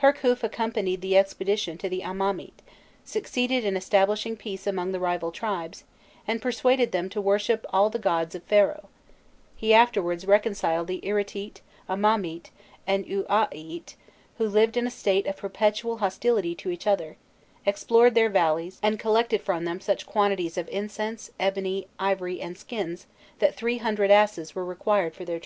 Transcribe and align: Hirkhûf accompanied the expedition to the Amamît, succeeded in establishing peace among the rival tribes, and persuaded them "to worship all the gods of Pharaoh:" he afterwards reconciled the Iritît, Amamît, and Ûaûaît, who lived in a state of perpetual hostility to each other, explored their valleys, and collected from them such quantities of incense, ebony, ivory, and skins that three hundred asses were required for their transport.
Hirkhûf 0.00 0.42
accompanied 0.42 1.02
the 1.02 1.18
expedition 1.18 1.76
to 1.76 1.88
the 1.90 2.00
Amamît, 2.00 2.52
succeeded 3.04 3.62
in 3.62 3.76
establishing 3.76 4.34
peace 4.34 4.66
among 4.66 4.92
the 4.92 4.98
rival 4.98 5.30
tribes, 5.30 5.84
and 6.26 6.40
persuaded 6.40 6.92
them 6.92 7.10
"to 7.10 7.20
worship 7.20 7.66
all 7.68 7.90
the 7.90 7.98
gods 7.98 8.34
of 8.34 8.42
Pharaoh:" 8.44 8.88
he 9.54 9.74
afterwards 9.74 10.24
reconciled 10.26 10.86
the 10.86 11.02
Iritît, 11.02 11.56
Amamît, 11.90 12.46
and 12.86 13.04
Ûaûaît, 13.04 13.96
who 14.38 14.48
lived 14.48 14.78
in 14.78 14.86
a 14.86 14.90
state 14.90 15.26
of 15.26 15.36
perpetual 15.36 15.98
hostility 15.98 16.54
to 16.54 16.70
each 16.70 16.86
other, 16.86 17.18
explored 17.66 18.14
their 18.14 18.30
valleys, 18.30 18.78
and 18.82 18.98
collected 18.98 19.42
from 19.42 19.66
them 19.66 19.82
such 19.82 20.06
quantities 20.06 20.56
of 20.56 20.70
incense, 20.70 21.30
ebony, 21.38 21.86
ivory, 21.98 22.40
and 22.40 22.56
skins 22.56 23.04
that 23.40 23.54
three 23.54 23.76
hundred 23.76 24.10
asses 24.10 24.54
were 24.54 24.64
required 24.64 25.14
for 25.14 25.26
their 25.26 25.26
transport. 25.26 25.34